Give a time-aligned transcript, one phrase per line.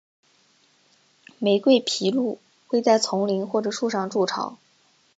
[1.37, 4.57] 玫瑰琵鹭会在丛林或树上筑巢。